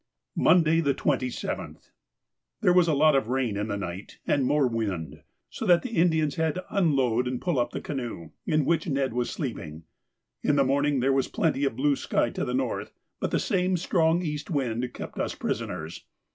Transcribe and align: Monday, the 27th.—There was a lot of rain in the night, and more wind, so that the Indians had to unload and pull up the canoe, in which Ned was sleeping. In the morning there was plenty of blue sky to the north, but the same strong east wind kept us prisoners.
Monday, 0.35 0.79
the 0.81 0.95
27th.—There 0.95 2.73
was 2.73 2.87
a 2.87 2.95
lot 2.95 3.13
of 3.15 3.27
rain 3.27 3.55
in 3.55 3.67
the 3.67 3.77
night, 3.77 4.17
and 4.25 4.43
more 4.47 4.65
wind, 4.67 5.21
so 5.51 5.63
that 5.67 5.83
the 5.83 5.91
Indians 5.91 6.37
had 6.37 6.55
to 6.55 6.65
unload 6.71 7.27
and 7.27 7.39
pull 7.39 7.59
up 7.59 7.69
the 7.69 7.81
canoe, 7.81 8.31
in 8.47 8.65
which 8.65 8.87
Ned 8.89 9.13
was 9.13 9.29
sleeping. 9.29 9.83
In 10.41 10.55
the 10.55 10.63
morning 10.63 11.01
there 11.01 11.13
was 11.13 11.27
plenty 11.27 11.65
of 11.65 11.75
blue 11.75 11.95
sky 11.95 12.31
to 12.31 12.43
the 12.43 12.55
north, 12.55 12.95
but 13.19 13.29
the 13.29 13.37
same 13.37 13.77
strong 13.77 14.23
east 14.23 14.49
wind 14.49 14.91
kept 14.95 15.19
us 15.19 15.35
prisoners. 15.35 16.03